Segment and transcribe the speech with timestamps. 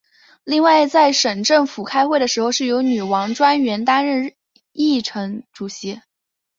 [0.45, 4.33] 另外在省政府开会的时候是由女王专员担任
[4.71, 6.01] 议程主席。